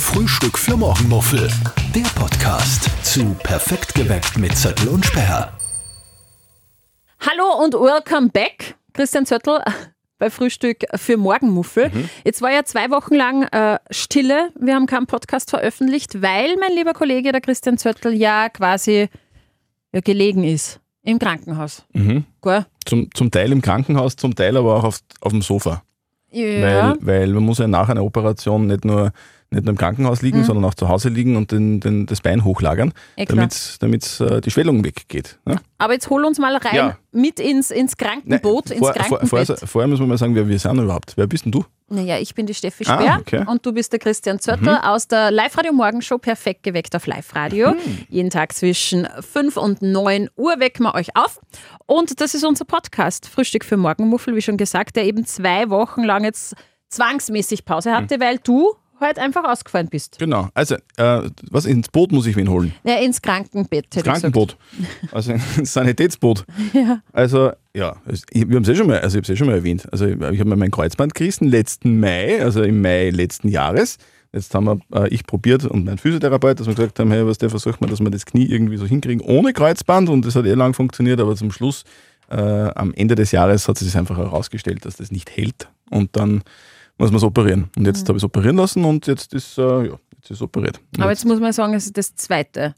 [0.00, 1.50] Frühstück für Morgenmuffel.
[1.92, 5.52] Der Podcast zu Perfekt geweckt mit Zettel und Sperr.
[7.18, 9.60] Hallo und welcome back, Christian Zöttl
[10.18, 11.90] bei Frühstück für Morgenmuffel.
[11.90, 12.08] Mhm.
[12.24, 14.50] Jetzt war ja zwei Wochen lang äh, Stille.
[14.58, 19.08] Wir haben keinen Podcast veröffentlicht, weil mein lieber Kollege, der Christian Zöttl, ja quasi
[19.92, 21.84] ja, gelegen ist im Krankenhaus.
[21.92, 22.24] Mhm.
[22.40, 22.66] Gell?
[22.84, 25.82] Zum, zum Teil im Krankenhaus, zum Teil aber auch auf, auf dem Sofa.
[26.30, 26.90] Ja.
[26.90, 29.12] Weil, weil man muss ja nach einer Operation nicht nur,
[29.50, 32.44] nicht nur im Krankenhaus liegen, sondern auch zu Hause liegen und den, den, das Bein
[32.44, 32.92] hochlagern,
[33.80, 35.38] damit äh, die Schwellung weggeht.
[35.44, 35.56] Ne?
[35.78, 36.98] Aber jetzt hol uns mal rein Ja.
[37.12, 39.28] mit ins, ins Krankenboot, ins vor, vor, Krankenbett.
[39.28, 41.14] vorher, vorher müssen wir mal sagen, wer wir sind überhaupt.
[41.16, 41.64] Wer bist denn du?
[41.90, 43.44] Naja, ich bin die Steffi Ah, Speer okay.
[43.46, 47.74] und du bist der Christian Zöttl aus der Live-Radio-Morgenshow Perfekt geweckt auf Live-Radio.
[48.10, 51.40] Jeden Tag zwischen 5 und 9 Uhr wecken wir euch auf.
[51.86, 56.02] Und das ist unser Podcast, Frühstück für Morgenmuffel, wie schon gesagt, der eben zwei Wochen
[56.02, 56.54] lang jetzt
[56.90, 60.18] zwangsmäßig Pause hatte, weil du heute einfach ausgefallen bist.
[60.18, 60.48] Genau.
[60.54, 62.74] Also, äh, was ins Boot muss ich wen holen?
[62.84, 64.20] Ja, ins Krankenbett, hätte ich gesagt.
[64.20, 64.56] Krankenboot.
[65.12, 66.44] Also ins Sanitätsboot.
[67.12, 69.46] Also, ja, ich, wir haben es eh schon mal, also ich habe es eh schon
[69.46, 69.90] mal erwähnt.
[69.92, 73.98] Also ich, ich habe mir mein Kreuzband gerissen letzten Mai, also im Mai letzten Jahres.
[74.32, 77.38] Jetzt haben wir, äh, ich probiert und mein Physiotherapeut, dass wir gesagt haben, hey, was
[77.38, 80.44] der versucht man, dass wir das Knie irgendwie so hinkriegen ohne Kreuzband und das hat
[80.44, 81.84] eh lang funktioniert, aber zum Schluss,
[82.30, 86.14] äh, am Ende des Jahres hat sich das einfach herausgestellt, dass das nicht hält und
[86.16, 86.42] dann
[86.98, 87.70] muss man es operieren.
[87.76, 90.80] Und jetzt habe ich es operieren lassen und jetzt ist, äh, ja, jetzt ist operiert.
[90.96, 92.74] Und Aber jetzt muss man sagen, es ist das zweite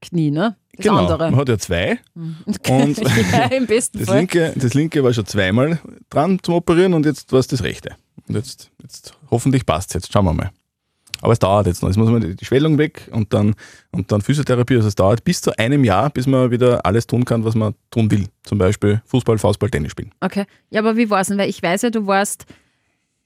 [0.00, 0.56] Knie, ne?
[0.76, 1.30] Das genau, andere.
[1.30, 1.98] man hat ja zwei.
[2.14, 2.98] Und-
[3.32, 7.32] ja, im besten Das linke, das linke war schon zweimal dran zum Operieren und jetzt
[7.32, 7.96] war es das rechte.
[8.28, 10.12] Und jetzt, jetzt hoffentlich passt es jetzt.
[10.12, 10.50] Schauen wir mal.
[11.20, 11.88] Aber es dauert jetzt noch.
[11.88, 13.56] Jetzt muss man die die Schwellung weg und dann,
[13.90, 14.76] und dann Physiotherapie.
[14.76, 17.74] Also es dauert bis zu einem Jahr, bis man wieder alles tun kann, was man
[17.90, 18.26] tun will.
[18.44, 20.12] Zum Beispiel Fußball, Faustball, Tennis spielen.
[20.20, 20.44] Okay.
[20.70, 21.38] Ja, aber wie war es denn?
[21.38, 22.46] Weil ich weiß ja, du warst,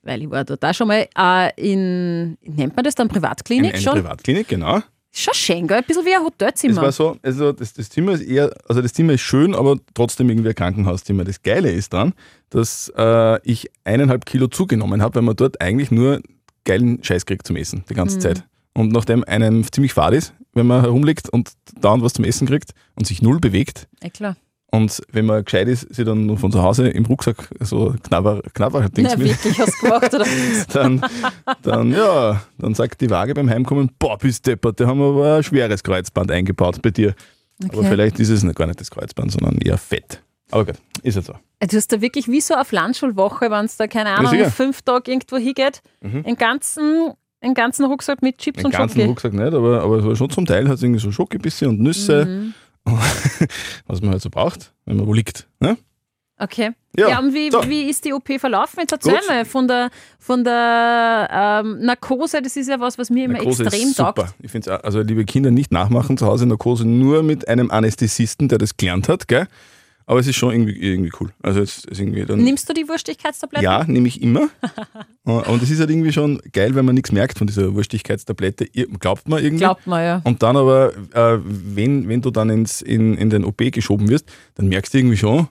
[0.03, 3.75] weil ich war da, da schon mal äh, in, nennt man das dann In Privatklinik
[3.75, 3.95] einer schon?
[3.95, 4.81] Privatklinik, genau.
[5.15, 5.79] Schon schön, gell?
[5.79, 6.83] Ein bisschen wie ein Es Hotelzimmer.
[6.83, 10.31] war so, also das, das Zimmer ist eher, also das Zimmer ist schön, aber trotzdem
[10.31, 11.25] irgendwie ein Krankenhauszimmer.
[11.25, 12.15] Das Geile ist dran,
[12.49, 16.23] dass äh, ich eineinhalb Kilo zugenommen habe, weil man dort eigentlich nur
[16.65, 18.45] geilen Scheiß kriegt zum Essen die ganze Zeit.
[18.73, 22.71] Und nachdem einem ziemlich fad ist, wenn man herumliegt und dauernd was zum Essen kriegt
[22.95, 24.37] und sich null bewegt ja, klar.
[24.75, 28.41] Und wenn man gescheit ist, sie dann nur von zu Hause im Rucksack so knabber,
[28.55, 30.25] knabber Dings Na, mit, wirklich hast gemacht, oder?
[30.73, 31.03] dann,
[31.63, 35.37] dann, ja, dann sagt die Waage beim Heimkommen, boah, bist deppert, da haben wir aber
[35.37, 37.15] ein schweres Kreuzband eingebaut bei dir.
[37.65, 37.89] Aber Okay.
[37.91, 40.23] vielleicht ist es gar nicht das Kreuzband, sondern eher Fett.
[40.51, 41.35] Aber gut, ist jetzt so.
[41.61, 44.51] Du hast da wirklich wie so auf Landschulwoche, wenn es da, keine Ahnung, sicher.
[44.51, 47.13] fünf Tage irgendwo hingeht, den, ganzen,
[47.45, 49.09] den ganzen Rucksack mit Chips Den und ganzen Schoki.
[49.09, 52.55] Rucksack nicht, aber, aber schon zum Teil hat es irgendwie so Schokobisse und Nüsse, Mhm.
[53.87, 55.47] was man halt so braucht, wenn man wo liegt.
[55.61, 55.77] Ne?
[56.39, 56.73] Okay.
[56.99, 57.63] Ja, Ja, und wie, so.
[57.69, 58.81] wie ist die OP verlaufen?
[58.81, 59.29] Jetzt erzähl Gut.
[59.29, 61.29] mal von der, von der
[61.65, 64.15] ähm, Narkose, das ist ja was, was mir immer Narkose extrem ist super.
[64.15, 64.35] taugt.
[64.41, 68.59] Ich finde also liebe Kinder, nicht nachmachen zu Hause Narkose nur mit einem Anästhesisten, der
[68.59, 69.47] das gelernt hat, gell?
[70.13, 71.33] Aber es ist schon irgendwie, irgendwie cool.
[71.43, 72.45] Also es ist irgendwie dann.
[72.45, 73.65] Nimmst du die Wurstigkeitstabletten?
[73.65, 74.51] Ja, nehme ich immer.
[75.25, 78.67] Und es ist halt irgendwie schon geil, wenn man nichts merkt von dieser Wurstigkeitstablette.
[79.01, 79.65] Glaubt man irgendwie.
[79.65, 80.21] Glaubt man ja.
[80.25, 84.31] Und dann aber, äh, wenn, wenn du dann ins, in, in den OP geschoben wirst,
[84.55, 85.49] dann merkst du irgendwie schon,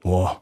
[0.00, 0.40] boah,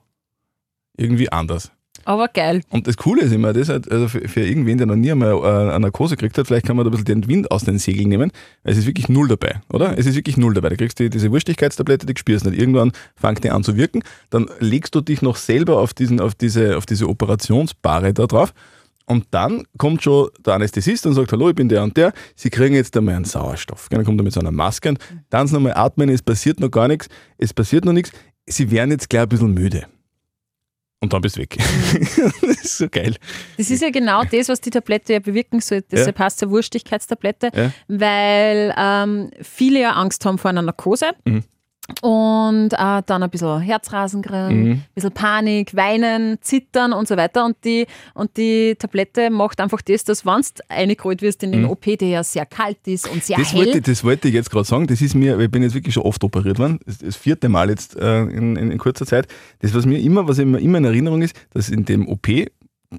[0.97, 1.73] irgendwie anders.
[2.05, 2.63] Aber geil.
[2.71, 5.33] Und das Coole ist immer, das halt, also für, für irgendwen, der noch nie einmal
[5.33, 7.79] äh, eine Narkose gekriegt hat, vielleicht kann man da ein bisschen den Wind aus den
[7.79, 9.97] Segeln nehmen, es ist wirklich null dabei, oder?
[9.99, 10.71] Es ist wirklich null dabei.
[10.71, 12.59] Du kriegst die, diese Wurstigkeitstablette, die spürst nicht.
[12.59, 16.35] Irgendwann fängt die an zu wirken, dann legst du dich noch selber auf, diesen, auf,
[16.35, 18.53] diese, auf diese Operationsbare da drauf
[19.11, 22.49] und dann kommt schon der Anästhesist und sagt, hallo, ich bin der und der, Sie
[22.49, 23.89] kriegen jetzt einmal einen Sauerstoff.
[23.91, 24.99] Dann kommt er mit so einer Maske und
[25.31, 28.13] dann sie nochmal atmen, es passiert noch gar nichts, es passiert noch nichts,
[28.47, 29.87] Sie werden jetzt gleich ein bisschen müde.
[31.03, 31.57] Und dann bist du weg.
[32.43, 33.17] das ist so geil.
[33.57, 35.83] Das ist ja genau das, was die Tablette ja bewirken soll.
[35.91, 37.73] Deshalb heißt es ja Wurstigkeitstablette, Ja.
[37.89, 41.13] weil ähm, viele ja Angst haben vor einer Narkose.
[41.25, 41.45] Mhm.
[42.03, 44.71] Und äh, dann ein bisschen Herzrasen kriegen, Mhm.
[44.73, 47.45] ein bisschen Panik, weinen, zittern und so weiter.
[47.45, 51.65] Und die, und die Tablette macht einfach das, dass wenn du reingeholt wirst in den
[51.65, 53.43] OP, der ja sehr kalt ist und sehr Mhm.
[53.43, 53.59] Das hell.
[53.67, 54.87] wollte, das wollte ich jetzt gerade sagen.
[54.87, 56.79] Das ist mir, weil ich bin jetzt wirklich schon oft operiert worden.
[56.87, 59.27] Das, das vierte Mal jetzt äh, in, in, in kurzer Zeit.
[59.61, 62.29] Das, was mir immer, was mir immer in Erinnerung ist, dass in dem OP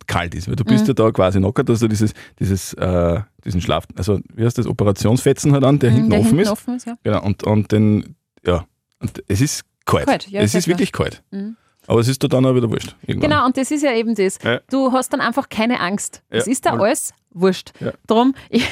[0.07, 0.67] kalt ist, weil du Mhm.
[0.69, 4.57] bist ja da quasi knockert, dass du dieses, dieses, äh, diesen Schlaf, also wie heißt
[4.57, 6.49] das, Operationsfetzen halt an, der hinten Mhm, der offen hinten ist.
[6.51, 6.97] offen ist ja.
[7.03, 8.15] Genau, und, und den,
[8.45, 8.63] ja,
[9.01, 10.05] und es ist kalt.
[10.07, 10.73] Kalt, ja, es ist klar.
[10.77, 11.21] wirklich kalt.
[11.31, 11.55] Mhm.
[11.87, 12.95] Aber es ist dir dann auch wieder wurscht.
[13.05, 13.29] Irgendwann.
[13.29, 14.37] Genau, und das ist ja eben das.
[14.43, 14.61] Ja.
[14.69, 16.21] Du hast dann einfach keine Angst.
[16.29, 17.71] Es Ja, ist da alles wurscht.
[17.79, 17.91] Ja.
[18.07, 18.67] Drum, ich,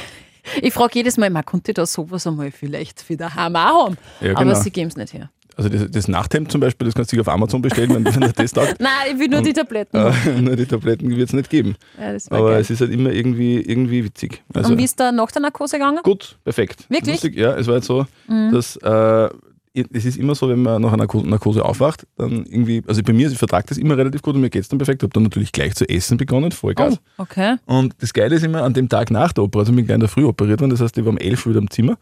[0.61, 3.97] ich frage jedes Mal, man konnte da sowas einmal vielleicht für daheim auch haben.
[4.21, 4.59] Ja, Aber genau.
[4.61, 5.29] sie geben es nicht her.
[5.57, 8.21] Also das, das Nachthemd zum Beispiel, das kannst du dir auf Amazon bestellen, wenn, wenn
[8.21, 8.75] der Test taugt.
[8.79, 9.97] Nein, ich will nur die Tabletten.
[9.97, 11.75] Äh, nur die Tabletten wird es nicht geben.
[11.99, 12.61] ja, das Aber geil.
[12.61, 14.41] es ist halt immer irgendwie, irgendwie witzig.
[14.53, 15.99] Also, Und wie ist da nach der Narkose gegangen?
[16.03, 16.85] gut, perfekt.
[16.87, 17.07] Wirklich?
[17.07, 17.11] Mhm.
[17.27, 18.05] Lustig, ja, es war jetzt so,
[18.51, 19.29] dass äh,
[19.73, 23.13] es ist immer so, wenn man nach einer Narko- Narkose aufwacht, dann irgendwie, also bei
[23.13, 25.01] mir, ich vertrage das immer relativ gut und mir geht es dann perfekt.
[25.01, 26.99] Ich habe dann natürlich gleich zu essen begonnen, Vollgas.
[27.17, 27.57] Oh, okay.
[27.65, 29.99] Und das Geile ist immer, an dem Tag nach der Operation bin ich gleich in
[30.01, 31.97] der Früh operiert worden, das heißt, ich war um 11 Uhr wieder im Zimmer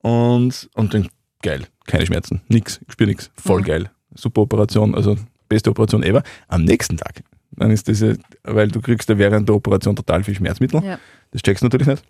[0.00, 1.08] und, und dann,
[1.42, 3.64] geil, keine Schmerzen, nix, ich spüre nichts, voll Mhm.
[3.64, 3.90] geil.
[4.14, 5.16] Super Operation, also
[5.48, 6.22] beste Operation ever.
[6.48, 7.22] Am nächsten Tag,
[7.52, 10.98] dann ist diese, weil du kriegst ja während der Operation total viel Schmerzmittel, Ja.
[11.32, 12.02] das checkst du natürlich nicht.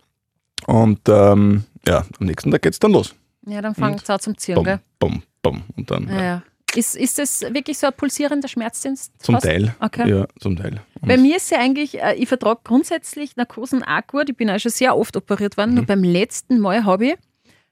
[0.66, 3.14] Und ähm, ja, am nächsten Tag geht's dann los.
[3.48, 4.80] Ja, dann fängt es an zum Ziehen, gell?
[4.98, 5.62] Bum, bum, bum.
[5.76, 6.14] Und dann, Ja.
[6.14, 6.22] ja.
[6.22, 6.42] ja.
[6.74, 9.12] Ist, ist das wirklich so ein pulsierender Schmerzdienst?
[9.22, 9.46] zum fast?
[9.46, 9.74] Teil.
[9.80, 10.08] Okay.
[10.08, 10.82] Ja, zum Teil.
[11.00, 14.28] Und Bei mir ist ja eigentlich, äh, ich vertrage grundsätzlich Narkosen auch gut.
[14.28, 15.70] Ich bin auch schon sehr oft operiert worden.
[15.70, 15.76] Mhm.
[15.76, 17.14] Nur beim letzten Mal habe ich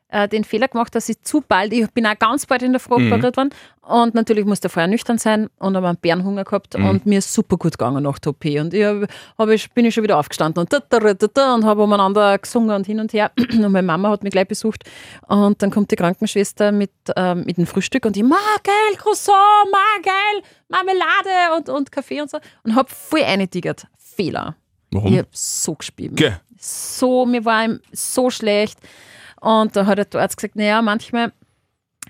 [0.09, 2.81] äh, den Fehler gemacht, dass ich zu bald, ich bin auch ganz bald in der
[2.81, 3.13] Früh Mhm.
[3.13, 3.51] operiert worden.
[3.83, 6.77] Und natürlich musste vorher nüchtern sein und habe einen Bärenhunger gehabt.
[6.77, 6.87] Mhm.
[6.89, 8.45] Und mir ist super gut gegangen nach der OP.
[8.61, 9.09] Und ich hab,
[9.39, 12.37] hab ich, bin ich schon wieder aufgestanden und, da, da, da, da, und habe umeinander
[12.39, 13.31] gesungen und hin und her.
[13.39, 14.83] Und meine Mama hat mich gleich besucht.
[15.29, 19.71] Und dann kommt die Krankenschwester mit, ähm, mit dem Frühstück und ich, ma geil, Croissant,
[19.71, 22.39] ma geil, Marmelade und, und Kaffee und so.
[22.65, 23.87] Und habe voll eingetigert.
[23.99, 24.57] Fehler.
[24.93, 25.13] warum?
[25.13, 26.17] Ich habe so gespielt.
[26.17, 26.41] Gell.
[26.59, 28.79] So, mir war so schlecht.
[29.41, 31.33] Und da hat der Arzt gesagt, naja, manchmal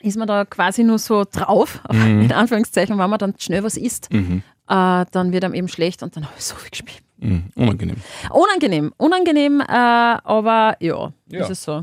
[0.02, 4.12] ist man da quasi nur so drauf, in Anführungszeichen, wenn man dann schnell was isst,
[4.12, 4.42] Mhm.
[4.68, 7.02] äh, dann wird einem eben schlecht und dann habe ich so viel gespielt.
[7.18, 7.44] Mhm.
[7.56, 7.96] Unangenehm.
[8.30, 11.40] Unangenehm, unangenehm, äh, aber ja, Ja.
[11.44, 11.82] ist es so.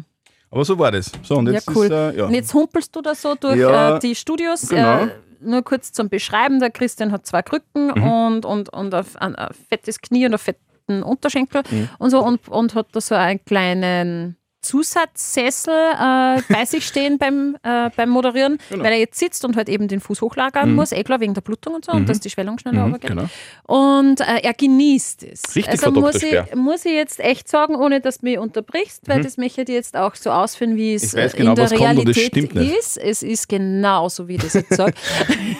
[0.51, 1.12] Aber so war das.
[1.24, 1.86] So, und jetzt ja, cool.
[1.86, 2.25] ist, äh, ja.
[2.25, 4.69] Und jetzt humpelst du da so durch Ja, äh, die Studios.
[4.69, 5.06] genau.
[5.06, 5.07] Äh,
[5.42, 8.04] nur kurz zum Beschreiben, der Christian hat zwei Krücken Mhm.
[8.04, 11.89] und, und, und ein, ein, ein fettes Knie und einen fetten Unterschenkel Mhm.
[11.98, 17.56] und so und, und hat da so einen kleinen Zusatzsessel äh, bei sich stehen beim,
[17.63, 18.83] äh, beim Moderieren, Genau.
[18.83, 21.42] weil er jetzt sitzt und halt eben den Fuß hochlagern muss, eh klar, wegen der
[21.42, 23.10] Blutung und so, und dass die Schwellung schneller Mhm, runtergeht.
[23.12, 23.30] genau.
[23.68, 25.42] Und äh, er genießt es.
[25.56, 29.21] Richtig, also muss ich, muss ich jetzt echt sagen, ohne dass du mich unterbrichst, weil
[29.21, 31.30] das möchte ich jetzt auch so ausführen, wie es Mhm.
[31.36, 32.98] Genau, in der Realität ist.
[32.98, 34.94] Es ist genauso, wie das jetzt sage.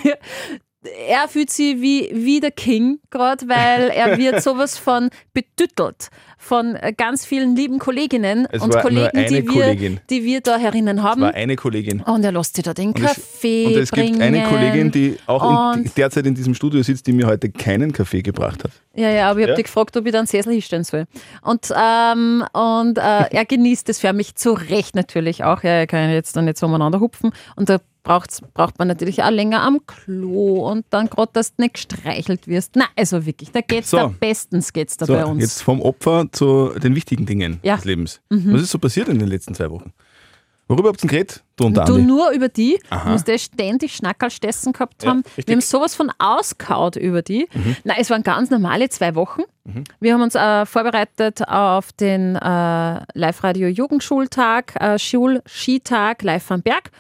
[1.08, 6.76] er fühlt sich wie, wie der King gerade, weil er wird sowas von betüttelt von
[6.76, 10.00] äh, ganz vielen lieben Kolleginnen Es und Kollegen, die wir, Kollegin.
[10.10, 11.22] die wir da herinnen haben.
[11.22, 12.02] war eine Kollegin.
[12.02, 14.22] Und er lässt sich da den Und es, Kaffee und es gibt bringen.
[14.22, 18.22] eine Kollegin, die auch in, derzeit in diesem Studio sitzt, die mir heute keinen Kaffee
[18.22, 18.72] gebracht hat.
[18.94, 19.56] Ja, ja, aber ich habe Ja?
[19.56, 21.06] dich gefragt, ob ich da einen Sessel hinstellen soll.
[21.42, 23.02] Und, ähm, und äh,
[23.32, 25.64] er genießt es für mich zu Recht natürlich auch.
[25.64, 27.32] Ja, er kann jetzt dann nicht so umeinander hupfen.
[27.56, 31.62] Und da braucht's, braucht man natürlich auch länger am Klo und dann gerade, dass du
[31.64, 32.76] nicht gestreichelt wirst.
[32.76, 33.98] Na, also wirklich, da geht's So.
[33.98, 35.42] da bestens geht's da So, bei uns.
[35.42, 37.74] jetzt vom Opfer zu den wichtigen Dingen Ja.
[37.74, 37.78] Mhm.
[37.78, 38.22] des Lebens.
[38.30, 39.94] Was ist so passiert in den letzten zwei Wochen?
[40.70, 41.44] Worüber habt ihr geredet?
[41.58, 42.02] Du und Du Andi?
[42.04, 43.04] nur über die, Aha.
[43.04, 45.18] du musst ja ständig Schnackerlstessen gehabt Ja, haben.
[45.20, 45.44] Mhm.
[45.46, 47.48] wir haben sowas von auskaut über die.
[47.84, 49.42] Nein, es waren ganz normale zwei Wochen.
[50.00, 56.92] Wir haben uns äh, vorbereitet auf den äh, Live-Radio-Jugendschultag, äh, Schul-Skitag live am Berg.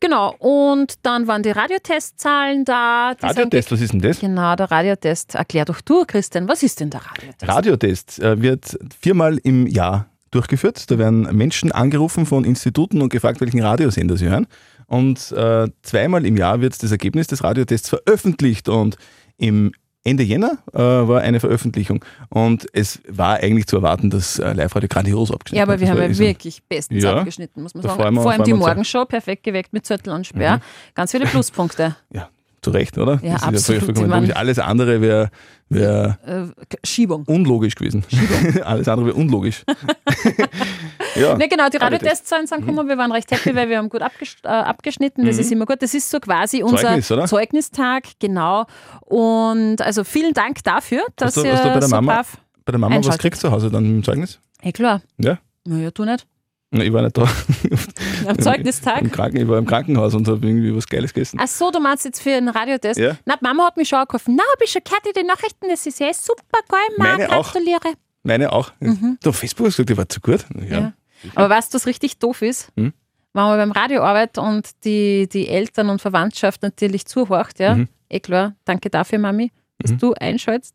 [0.00, 3.14] Genau, und dann waren die Radiotestzahlen da.
[3.20, 4.20] Radiotest, was ist denn das?
[4.20, 5.34] Genau, der Radiotest.
[5.34, 7.48] Erklär doch du, Christian, was ist denn der Radiotest?
[7.48, 10.90] Radiotest äh, wird viermal im Jahr durchgeführt.
[10.90, 14.46] Da werden Menschen angerufen von Instituten und gefragt, welchen Radiosender sie hören.
[14.86, 18.68] Und äh, zweimal im Jahr wird das Ergebnis des Radiotests veröffentlicht.
[18.68, 18.96] Und
[19.38, 19.72] im
[20.06, 22.04] Ende Jänner äh, war eine Veröffentlichung.
[22.28, 25.80] Und es war eigentlich zu erwarten, dass äh, Live-Radio grandios abgeschnitten Ja, aber hat.
[25.80, 28.14] wir haben ja eh wirklich bestens Ja, abgeschnitten, muss man sagen.
[28.14, 28.52] wir- Vor allem die.
[28.54, 30.60] Morgenshow, perfekt geweckt mit Zettel und Sperr.
[30.94, 31.96] Ganz viele Pluspunkte.
[32.12, 32.28] Ja,
[32.62, 33.20] zu Recht, oder?
[33.22, 33.96] Ja, Das absolut.
[33.98, 34.34] logisch.
[34.34, 35.30] Alles andere wäre
[35.68, 37.24] wär Äh, Schiebung.
[37.26, 38.04] unlogisch gewesen.
[38.64, 39.64] Alles andere wäre unlogisch.
[41.16, 41.36] ja.
[41.36, 41.82] Ne, genau, die Radiotest.
[41.82, 42.88] Radiotestzahlen sind gekommen.
[42.88, 45.24] Wir waren recht happy, weil wir haben gut abges äh, abgeschnitten.
[45.24, 45.82] Das ist immer gut.
[45.82, 47.24] Das ist so quasi unser Zeugnis, oder?
[47.26, 48.66] Zeugnistag, genau.
[49.00, 52.22] Und also vielen Dank dafür, dass du- ihr hast du bei der so Mama-.
[52.64, 54.38] Bei der Mama, was kriegst du zu Hause dann im Zeugnis?
[54.62, 55.00] Eh klar.
[55.18, 55.38] Ja?
[55.64, 56.26] Naja, du nicht.
[56.72, 57.22] Na, Ich war nicht da.
[58.30, 59.10] Am Im Zeugnisstag.
[59.12, 61.38] Kranken, ich war im Krankenhaus und habe irgendwie was Geiles gegessen.
[61.40, 62.98] Ach so, du meinst jetzt für einen Radiotest?
[62.98, 63.16] Ja.
[63.24, 64.34] Na, Mama hat mich schon angerufen.
[64.36, 67.28] Na, hab ich schon gehört in den Nachrichten, das ist ja super geil, Mama, Meine
[67.36, 67.52] auch.
[67.52, 67.94] gratuliere.
[68.22, 68.72] Meine auch.
[68.80, 70.44] Du, auf Facebook hast du gesagt, die war zu gut.
[70.68, 70.80] Ja.
[70.80, 70.92] Mhm.
[71.22, 71.30] Ja.
[71.36, 72.68] Aber weißt du, was richtig doof ist?
[72.76, 72.92] Hm?
[73.32, 77.88] Wenn man beim Radio arbeitet und die, die Eltern und Verwandtschaft natürlich zuhorcht, ja, Mhm.
[78.08, 80.74] eh klar, danke dafür, Mami, dass du einschaltest.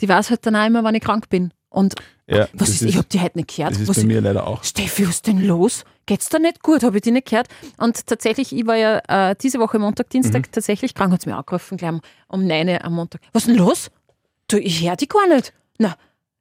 [0.00, 1.52] Die weiß halt dann auch immer, wann ich krank bin.
[1.70, 1.94] Und
[2.26, 3.72] Ja, was das ist, ich hab die heute nicht gehört.
[3.74, 4.62] Das ist was bei mir leider auch.
[4.64, 5.84] Steffi, was ist denn los?
[6.06, 6.82] Geht's da nicht gut?
[6.84, 7.48] Habe ich die nicht gehört?
[7.78, 10.52] Und tatsächlich, ich war ja äh, diese Woche Montag, Dienstag Mhm.
[10.52, 13.20] tatsächlich krank, hat mir angerufen, gleich um- um 9 Uhr am Montag.
[13.32, 13.90] Was ist denn los?
[14.48, 15.52] Du, ich höre die gar nicht.
[15.78, 15.96] Na,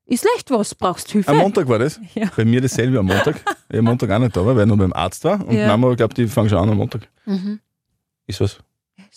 [0.06, 0.76] ist leicht was?
[0.76, 1.32] Brauchst Hilfe?
[1.32, 2.00] Am Montag war das.
[2.14, 2.30] Ja.
[2.38, 3.42] Bei mir dasselbe am Montag.
[3.70, 5.44] Ich am Montag auch nicht da war, weil ich noch beim Arzt war.
[5.46, 5.68] Und Ja.
[5.68, 7.08] Mama glaubt, die fangen schon an am Montag.
[7.26, 7.60] Mhm.
[8.28, 8.60] Ist was?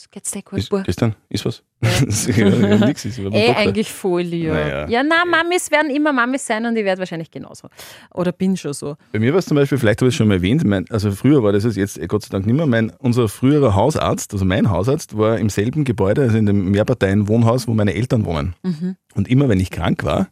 [0.00, 0.84] Es geht dir gut, Ist, Bub.
[0.84, 1.16] gestern?
[1.28, 1.64] Ist was?
[1.82, 1.90] Ja.
[2.36, 3.18] ja, nix ist.
[3.18, 4.54] Ich Eh, eigentlich voll, ja.
[4.54, 4.88] Naja.
[4.88, 7.66] Ja, na, Mamis werden immer Mamis sein und ich werde wahrscheinlich genauso.
[8.14, 8.94] Oder bin schon so.
[9.10, 11.10] Bei mir war es zum Beispiel, vielleicht habe ich es schon mal erwähnt, mein, also
[11.10, 14.44] früher war das jetzt eh Gott sei Dank nicht mehr, mein, unser früherer Hausarzt, also
[14.44, 18.54] mein Hausarzt, war im selben Gebäude, also in dem Mehrparteien-Wohnhaus, wo meine Eltern wohnen.
[18.62, 18.94] Mhm.
[19.16, 20.28] Und immer wenn ich krank war,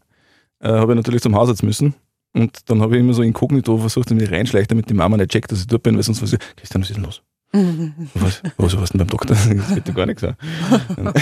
[0.61, 1.97] äh, habe ich natürlich zum Hausarzt müssen.
[2.35, 5.33] Und dann habe ich immer so inkognito versucht, ich mich reinschleiche, damit die Mama nicht
[5.33, 7.21] checkt, dass ich dort bin, weil sonst was Christian, was ist denn los?
[8.15, 9.37] Was, was, was denn beim Doktor?
[9.47, 10.23] Das ja gar nichts.
[10.25, 10.37] an.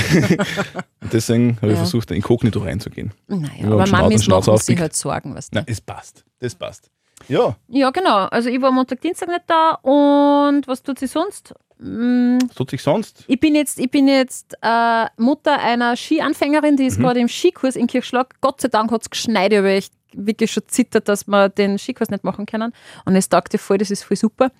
[1.13, 1.77] Deswegen habe ich Ja.
[1.79, 3.13] versucht, inkognito reinzugehen.
[3.29, 4.81] Naja, Ja, aber Mamis Schnauze machen sich aufpickt.
[4.81, 6.25] halt Sorgen, was Nein, es passt.
[6.41, 6.91] Das passt.
[7.29, 8.27] Ja, Ja, genau.
[8.27, 11.55] Also ich war Montag, Dienstag nicht da und was tut sie sonst?
[11.79, 13.25] Mm, was tut sich sonst?
[13.27, 17.03] Ich bin jetzt, ich bin jetzt äh, Mutter einer Skianfängerin, die ist Mhm.
[17.03, 18.35] gerade im Skikurs in Kirchschlag.
[18.41, 22.11] Gott sei Dank hat es geschneit, aber ich wirklich schon zittert, dass wir den Skikurs
[22.11, 22.73] nicht machen können.
[23.05, 24.51] Und es taugt dir voll, das ist voll super.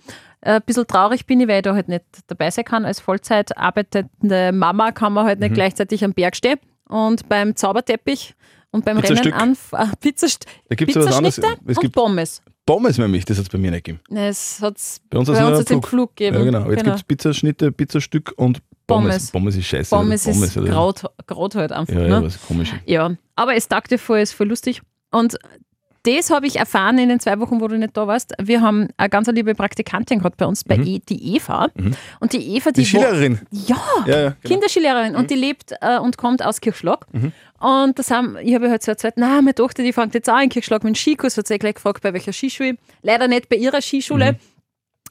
[0.41, 2.85] Äh, Ein bisschen traurig bin ich, weil ich da halt nicht dabei sein kann.
[2.85, 5.55] Als Vollzeit arbeitende Mama kann man halt nicht Mhm.
[5.55, 6.59] gleichzeitig am Berg stehen.
[6.89, 8.35] Und beim Zauberteppich
[8.71, 8.99] und beim.
[8.99, 11.03] Rennen an äh, Pizzast Da gibt es ja.
[11.03, 12.43] Pizzaschnitte Es und gibt Pommes.
[12.67, 14.01] Pommes nämlich, das hat es bei mir nicht gegeben.
[14.09, 15.87] Ne, Es hat's Bei uns bei hat's uns einen hat es den Flug.
[15.89, 16.37] Flug gegeben.
[16.39, 16.71] Ja, genau.
[16.71, 19.31] Jetzt gibt es Pizzaschnitte, Pizzastück und Pommes.
[19.31, 19.31] Pommes.
[19.33, 19.95] Pommes ist scheiße.
[19.97, 20.71] Pommes, oder ist oder?
[20.71, 21.93] graut, graut halt einfach.
[21.95, 22.09] Ja, ne?
[22.09, 22.73] ja, was komisch.
[22.87, 24.83] Ja, aber es tagte voll, ist voll lustig.
[25.15, 25.37] Und
[26.07, 28.35] das habe ich erfahren in den zwei Wochen, wo du nicht da warst.
[28.39, 31.69] Wir haben eine ganz liebe Praktikantin gerade bei uns, bei e, die Eva.
[32.21, 32.85] Und die Eva, die, Mhm.
[32.85, 34.17] Die wo- Ja, Ja, ja.
[34.29, 34.35] Genau.
[34.45, 35.17] Kinderskilehrerin.
[35.17, 37.07] Und die lebt äh, und kommt aus Kirchschlag.
[37.59, 40.41] Und das haben, ich habe halt so erzählt, na, meine Tochter, die fängt jetzt auch
[40.43, 41.39] in Kirchschlag mit dem Skikurs.
[41.39, 42.77] Hat sie gleich gefragt, bei welcher Skischule.
[43.01, 44.37] Leider nicht bei ihrer Skischule.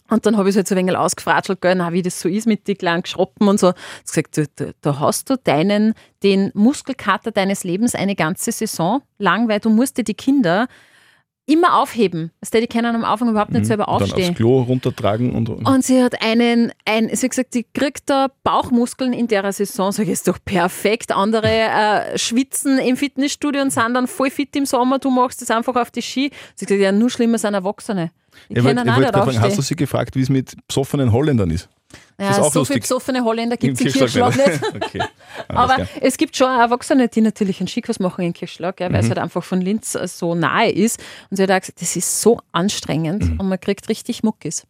[0.09, 2.27] Und dann habe ich es halt so ein wenig ausgefratschelt, gell, na, wie das so
[2.27, 3.69] ist mit den kleinen Geschroppen und so.
[3.69, 5.93] Hat gesagt, du, da hast du deinen,
[6.23, 10.67] den Muskelkater deines Lebens eine ganze Saison lang, weil du musst dir die Kinder
[11.45, 12.31] immer aufheben.
[12.53, 13.93] Die können am Anfang überhaupt nicht selber Mhm.
[13.93, 14.29] Und dann aufstehen.
[14.29, 15.49] aufs Klo runtertragen und.
[15.49, 19.91] Und sie hat einen, ein, sie hat gesagt, die kriegt da Bauchmuskeln in der Saison.
[19.91, 21.11] Sag ich, ist doch perfekt.
[21.11, 24.99] Andere äh, schwitzen im Fitnessstudio und sind dann voll fit im Sommer.
[24.99, 26.31] Du machst das einfach auf die Ski.
[26.55, 28.11] Sie hat gesagt, ja, nur schlimmer sind Erwachsene.
[28.49, 29.61] Ich wollte können ich wollte fragen, hast du aufstehen.
[29.63, 31.69] sie gefragt, wie es mit besoffenen Holländern ist?
[32.19, 32.81] Ja, so viele lustig.
[32.81, 34.61] besoffene Holländer gibt es in Kirchschlag nicht.
[34.75, 35.01] okay.
[35.47, 35.87] Aber klar.
[36.01, 39.03] es gibt schon Erwachsene, die natürlich einen Skikurs machen in Kirchschlag, ja, weil Mhm.
[39.03, 40.99] es halt einfach von Linz äh, so nahe ist.
[41.29, 43.39] Und sie hat auch gesagt, das ist so anstrengend Mhm.
[43.39, 44.63] und man kriegt richtig Muckis.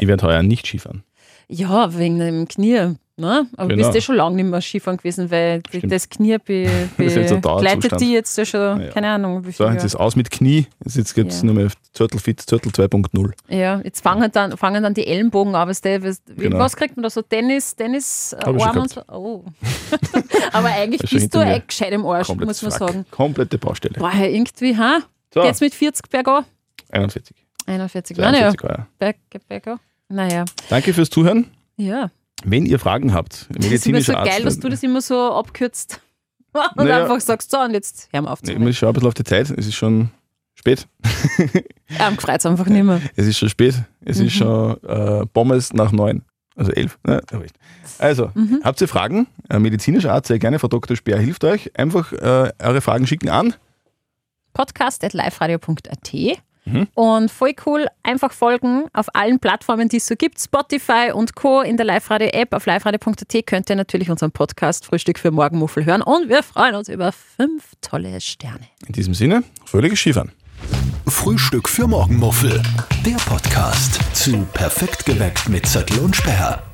[0.00, 1.02] Ich werde heuer nicht Skifahren.
[1.48, 2.94] Ja, wegen dem Knie.
[3.20, 3.48] Ne?
[3.56, 3.88] Aber du Genau.
[3.88, 5.90] bist ja schon lange nicht mehr Skifahren gewesen, weil Stimmt.
[5.92, 6.62] das Knie be,
[6.98, 8.90] jetzt ein begleitet die jetzt ja schon, Ja.
[8.90, 9.86] keine Ahnung, wie So, viel jetzt Jahre.
[9.86, 10.66] ist aus mit Knie.
[10.84, 11.46] Jetzt geht es Ja.
[11.46, 13.32] nur mehr Zörtelfit, Zörtel 2.0.
[13.48, 15.66] Ja, jetzt fangen dann, fangen dann die Ellenbogen an.
[15.68, 16.60] Was, der, was, wie- Genau.
[16.60, 17.20] was kriegt man da so?
[17.22, 19.02] Tennis, Tennis, Hab Arm und so?
[19.08, 19.42] Oh.
[20.52, 22.88] Aber eigentlich bist du ein gescheit im Arsch, Komplettes muss man Wrack.
[22.92, 23.06] sagen.
[23.10, 23.94] Komplette Baustelle.
[23.98, 25.00] Boah, irgendwie, ha?
[25.34, 26.44] So, Geht's mit 40 bergab?
[26.90, 27.36] 41.
[27.66, 28.82] 41, naja, 42 Euro.
[28.98, 29.16] berg,
[29.48, 29.80] bergab.
[30.08, 31.48] Naja, Danke fürs Zuhören.
[31.76, 32.10] ja.
[32.44, 34.26] Wenn ihr Fragen habt, Das ist immer so Art.
[34.28, 36.00] geil, dass du das immer so abkürzt.
[36.52, 37.02] Und Naja.
[37.02, 39.24] einfach sagst, so, und jetzt hören wir auf zu ich schaue ein bisschen auf die
[39.24, 39.50] Zeit.
[39.50, 40.10] Es ist schon
[40.54, 40.88] spät.
[41.98, 43.00] Er freut einfach nicht mehr.
[43.16, 43.74] Es ist schon spät.
[44.04, 44.26] Es Mhm.
[44.26, 46.22] ist schon äh, Pommes nach neun.
[46.56, 46.98] Also elf.
[47.06, 47.20] Ne?
[47.30, 47.40] Ja.
[47.98, 48.62] Also, Mhm.
[48.64, 49.26] habt ihr Fragen?
[49.48, 50.58] Äh, medizinischer Art, sehr gerne.
[50.58, 50.96] Frau Dr.
[50.96, 51.70] Speer hilft euch.
[51.78, 53.54] Einfach äh, eure Fragen schicken an.
[54.54, 56.12] podcast.liferadio.at
[56.72, 56.88] Mhm.
[56.94, 61.62] und voll cool, einfach folgen auf allen Plattformen, die es so gibt, Spotify und Co.
[61.62, 66.28] in der Live-Radio-App auf liveradio.at könnt ihr natürlich unseren Podcast Frühstück für Morgenmuffel hören und
[66.28, 68.66] wir freuen uns über fünf tolle Sterne.
[68.86, 70.32] In diesem Sinne, fröhliches Skifahren.
[71.06, 72.62] Frühstück für Morgenmuffel.
[73.06, 76.67] Der Podcast zu Perfekt geweckt mit Zettel und Sperr.